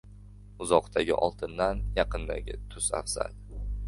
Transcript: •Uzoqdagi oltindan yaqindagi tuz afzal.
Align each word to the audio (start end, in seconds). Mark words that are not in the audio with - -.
•Uzoqdagi 0.65 1.17
oltindan 1.25 1.83
yaqindagi 1.99 2.57
tuz 2.73 2.89
afzal. 3.01 3.37